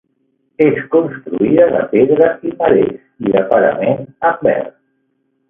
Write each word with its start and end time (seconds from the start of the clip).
És 0.67 0.77
construïda 0.95 1.67
de 1.75 1.81
pedra 1.91 2.31
i 2.49 2.55
marès 2.63 3.05
i 3.29 3.35
de 3.37 3.45
parament 3.53 4.03
en 4.33 4.43
verd. 4.51 4.77